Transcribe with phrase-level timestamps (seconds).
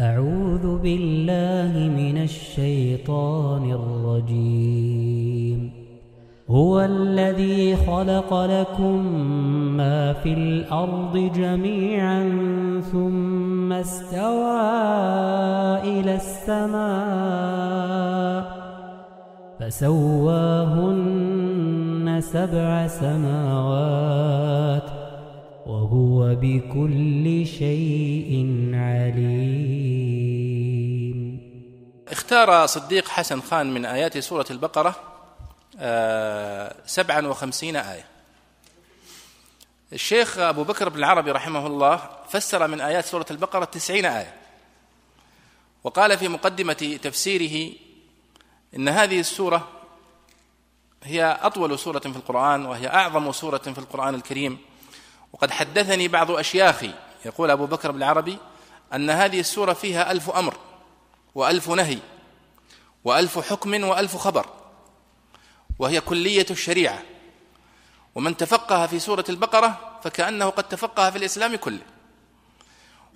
[0.00, 5.70] أعوذ بالله من الشيطان الرجيم.
[6.50, 9.06] هو الذي خلق لكم
[9.76, 12.30] ما في الأرض جميعا
[12.92, 14.60] ثم استوى
[15.82, 17.78] إلى السماء
[19.60, 21.08] فسواهن
[22.20, 24.82] سبع سماوات
[25.66, 28.46] وهو بكل شيء
[32.28, 34.94] اختار صديق حسن خان من آيات سورة البقرة
[35.78, 38.06] آه، سبعا وخمسين آية.
[39.92, 44.36] الشيخ أبو بكر بن العربي رحمه الله فسر من آيات سورة البقرة تسعين آية.
[45.84, 47.72] وقال في مقدمة تفسيره
[48.76, 49.68] إن هذه السورة
[51.04, 54.58] هي أطول سورة في القرآن وهي أعظم سورة في القرآن الكريم.
[55.32, 58.38] وقد حدثني بعض أشياخي يقول أبو بكر بن العربي
[58.94, 60.54] أن هذه السورة فيها ألف أمر
[61.34, 61.98] وألف نهي.
[63.08, 64.46] وألف حكم وألف خبر.
[65.78, 67.02] وهي كلية الشريعة.
[68.14, 71.80] ومن تفقه في سورة البقرة فكأنه قد تفقه في الإسلام كله.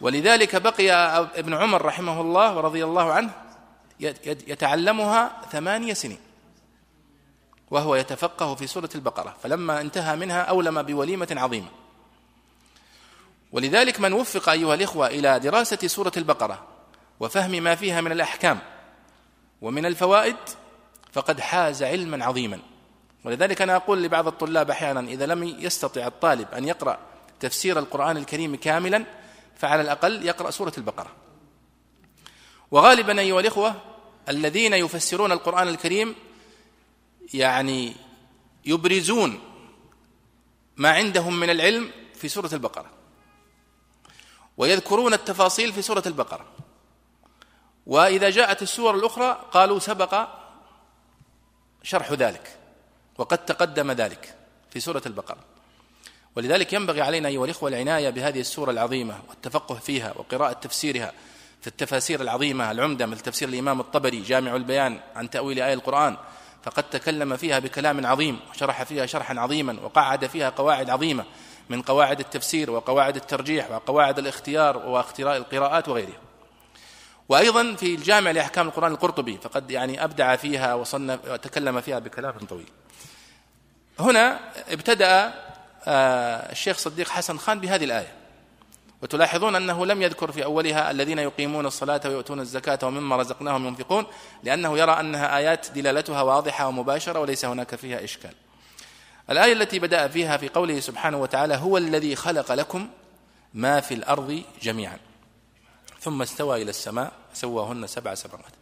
[0.00, 0.90] ولذلك بقي
[1.34, 3.30] ابن عمر رحمه الله ورضي الله عنه
[4.24, 6.18] يتعلمها ثمانية سنين.
[7.70, 9.36] وهو يتفقه في سورة البقرة.
[9.42, 11.68] فلما انتهى منها أولم بوليمة عظيمة.
[13.52, 16.66] ولذلك من وفق أيها الإخوة إلى دراسة سورة البقرة
[17.20, 18.58] وفهم ما فيها من الأحكام
[19.60, 20.36] ومن الفوائد
[21.12, 22.60] فقد حاز علما عظيما.
[23.24, 26.98] ولذلك أنا أقول لبعض الطلاب أحيانا إذا لم يستطع الطالب أن يقرأ
[27.40, 29.04] تفسير القرآن الكريم كاملا
[29.56, 31.12] فعلى الأقل يقرأ سورة البقرة.
[32.70, 33.74] وغالبا أيها الإخوة
[34.28, 36.14] الذين يفسرون القرآن الكريم
[37.34, 37.94] يعني
[38.64, 39.40] يبرزون
[40.76, 42.90] ما عندهم من العلم في سورة البقرة
[44.56, 46.46] ويذكرون التفاصيل في سورة البقرة.
[47.86, 50.28] وإذا جاءت السور الأخرى قالوا سبق
[51.82, 52.56] شرح ذلك
[53.18, 54.34] وقد تقدم ذلك
[54.70, 55.38] في سورة البقرة.
[56.36, 61.12] ولذلك ينبغي علينا أيها الإخوة العناية بهذه السورة العظيمة والتفقه فيها وقراءة تفسيرها
[61.60, 66.16] في التفاسير العظيمة العمدة مثل تفسير الإمام الطبري جامع البيان عن تأويل آية القرآن
[66.62, 71.24] فقد تكلم فيها بكلام عظيم وشرح فيها شرحا عظيما وقعد فيها قواعد عظيمة
[71.68, 76.25] من قواعد التفسير وقواعد الترجيح وقواعد الاختيار واختراء القراءات وغيرها.
[77.28, 82.68] وأيضا في الجامع لأحكام القرآن القرطبي فقد يعني أبدع فيها وصنف وتكلم فيها بكلام طويل.
[84.00, 85.34] هنا ابتدأ
[85.88, 88.12] آه، الشيخ صديق حسن خان بهذه الآية.
[89.02, 94.06] وتلاحظون أنه لم يذكر في أولها الذين يقيمون الصلاة ويؤتون الزكاة ومما رزقناهم ينفقون
[94.42, 98.32] لأنه يرى أنها آيات دلالتها واضحة ومباشرة وليس هناك فيها إشكال.
[99.30, 102.88] الآية التي بدأ فيها في قوله سبحانه وتعالى هو الذي خلق لكم
[103.54, 104.98] ما في الأرض جميعا.
[106.06, 108.52] ثم استوى إلى السماء سواهن سبع سماوات.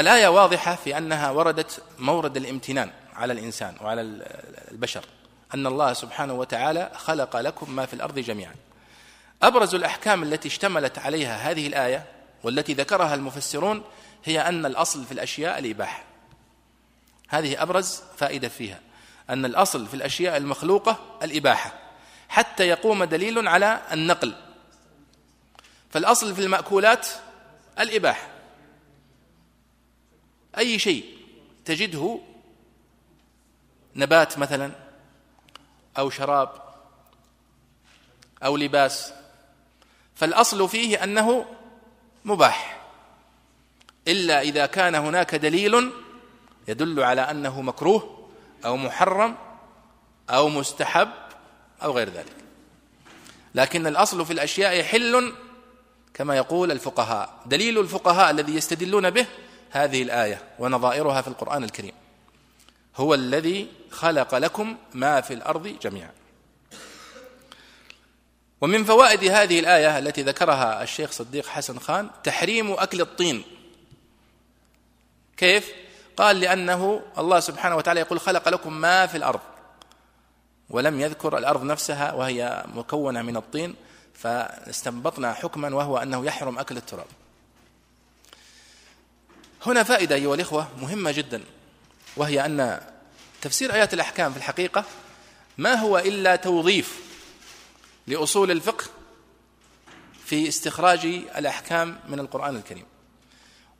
[0.00, 4.00] الآية واضحة في أنها وردت مورد الامتنان على الإنسان وعلى
[4.70, 5.04] البشر
[5.54, 8.54] أن الله سبحانه وتعالى خلق لكم ما في الأرض جميعا.
[9.42, 12.04] أبرز الأحكام التي اشتملت عليها هذه الآية
[12.42, 13.82] والتي ذكرها المفسرون
[14.24, 16.04] هي أن الأصل في الأشياء الإباحة.
[17.28, 18.80] هذه أبرز فائدة فيها
[19.30, 21.72] أن الأصل في الأشياء المخلوقة الإباحة
[22.28, 24.34] حتى يقوم دليل على النقل.
[25.92, 27.08] فالأصل في المأكولات
[27.80, 28.28] الاباحه
[30.58, 31.04] أي شيء
[31.64, 32.18] تجده
[33.96, 34.72] نبات مثلا
[35.98, 36.62] أو شراب
[38.44, 39.12] أو لباس
[40.14, 41.46] فالأصل فيه أنه
[42.24, 42.82] مباح.
[44.08, 45.92] إلا إذا كان هناك دليل
[46.68, 48.28] يدل على أنه مكروه
[48.64, 49.36] أو محرم
[50.30, 51.10] أو مستحب
[51.82, 52.36] أو غير ذلك.
[53.54, 55.32] لكن الأصل في الأشياء حل
[56.14, 57.40] كما يقول الفقهاء.
[57.46, 59.26] دليل الفقهاء الذي يستدلون به
[59.70, 61.92] هذه الآية ونظائرها في القرآن الكريم.
[62.96, 66.10] هو الذي خلق لكم ما في الأرض جميعا.
[68.60, 73.42] ومن فوائد هذه الآية التي ذكرها الشيخ صديق حسن خان تحريم أكل الطين.
[75.36, 75.72] كيف؟
[76.16, 79.40] قال لأنه الله سبحانه وتعالى يقول خلق لكم ما في الأرض.
[80.70, 83.74] ولم يذكر الأرض نفسها وهي مكونة من الطين.
[84.14, 87.06] فاستنبطنا حكما وهو أنه يحرم أكل التراب.
[89.66, 91.42] هنا فائدة أيها الإخوة مهمة جدا
[92.16, 92.80] وهي أن
[93.42, 94.84] تفسير آيات الأحكام في الحقيقة
[95.58, 97.00] ما هو إلا توظيف
[98.06, 98.84] لأصول الفقه
[100.24, 101.06] في استخراج
[101.38, 102.84] الأحكام من القرآن الكريم.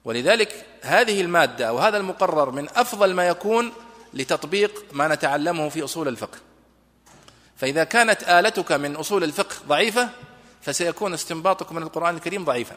[0.05, 3.73] ولذلك هذه المادة أو هذا المقرر من أفضل ما يكون
[4.14, 6.38] لتطبيق ما نتعلمه في أصول الفقه.
[7.56, 10.08] فإذا كانت آلتك من أصول الفقه ضعيفة
[10.62, 12.76] فسيكون استنباطكم من القرآن الكريم ضعيفا.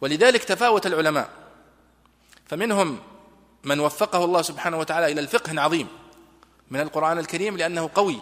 [0.00, 1.30] ولذلك تفاوت العلماء.
[2.46, 2.98] فمنهم
[3.64, 5.88] من وفقه الله سبحانه وتعالى إلى الفقه عظيم
[6.70, 8.20] من القرآن الكريم لأنه قوي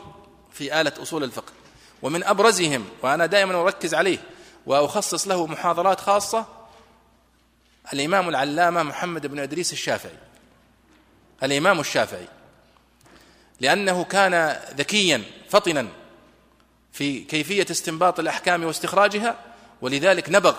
[0.52, 1.52] في آلة أصول الفقه.
[2.02, 4.19] ومن أبرزهم وأنا دائما أركز عليه
[4.66, 6.46] وأخصص له محاضرات خاصة
[7.93, 10.19] الإمام العلامة محمد بن إدريس الشافعي.
[11.43, 12.28] الإمام الشافعي.
[13.61, 15.87] لأنه كان ذكيا فطنا
[16.93, 19.37] في كيفية استنباط الأحكام واستخراجها
[19.81, 20.56] ولذلك نبغ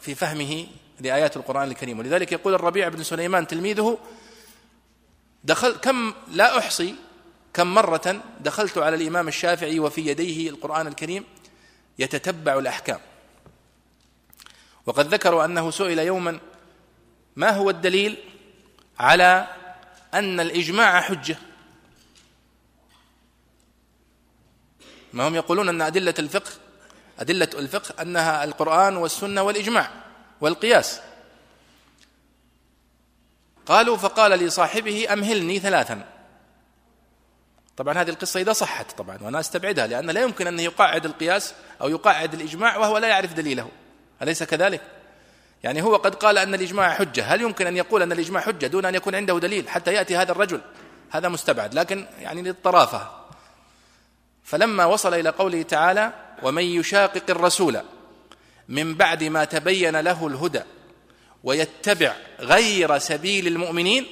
[0.00, 0.66] في فهمه
[1.00, 1.98] لآيات القرآن الكريم.
[1.98, 3.98] ولذلك يقول الربيع بن سليمان تلميذه
[5.44, 6.94] دخل كم لا أحصي
[7.54, 11.24] كم مرة دخلت على الإمام الشافعي وفي يديه القرآن الكريم
[11.98, 12.98] يتتبع الأحكام.
[14.86, 16.38] وقد ذكروا أنه سئل يوما
[17.36, 18.16] ما هو الدليل
[18.98, 19.46] على
[20.14, 21.36] أن الإجماع حجة؟
[25.16, 26.50] ما هم يقولون أن أدلة الفقه
[27.18, 29.90] أدلة الفقه أنها القرآن والسنة والإجماع
[30.40, 31.00] والقياس.
[33.66, 36.04] قالوا فقال لصاحبه أمهلني ثلاثا.
[37.76, 41.88] طبعا هذه القصة إذا صحت طبعا وأنا أستبعدها لأن لا يمكن أن يقاعد القياس أو
[41.88, 43.68] يقاعد الإجماع وهو لا يعرف دليله.
[44.22, 44.80] أليس كذلك؟
[45.64, 47.24] يعني هو قد قال أن الإجماع حجة.
[47.24, 50.32] هل يمكن أن يقول أن الإجماع حجة دون أن يكون عنده دليل حتى يأتي هذا
[50.32, 50.60] الرجل؟
[51.10, 53.25] هذا مستبعد لكن يعني للطرافة.
[54.46, 56.12] فلما وصل إلى قوله تعالى
[56.42, 57.80] ومن يشاقق الرسول
[58.68, 60.62] من بعد ما تبين له الهدى
[61.44, 64.06] ويتبع غير سبيل المؤمنين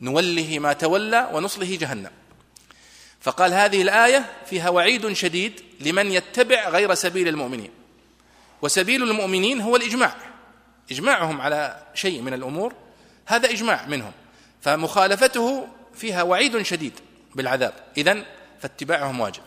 [0.00, 2.10] نوله ما تولى ونصله جهنم.
[3.20, 7.70] فقال هذه الآية فيها وعيد شديد لمن يتبع غير سبيل المؤمنين.
[8.62, 10.16] وسبيل المؤمنين هو الإجماع.
[10.90, 12.74] إجماعهم على شيء من الأمور
[13.26, 14.12] هذا إجماع منهم.
[14.60, 17.00] فمخالفته فيها وعيد شديد
[17.34, 17.74] بالعذاب.
[17.96, 18.24] إذن
[18.60, 19.42] فاتباعهم واجب.